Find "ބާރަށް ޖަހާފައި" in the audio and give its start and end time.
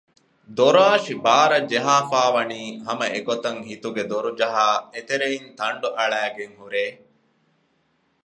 1.23-2.31